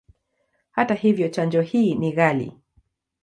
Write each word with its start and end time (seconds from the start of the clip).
Hata 0.71 0.93
hivyo, 0.93 1.29
chanjo 1.29 1.61
hii 1.61 1.95
ni 1.95 2.11
ghali. 2.11 2.57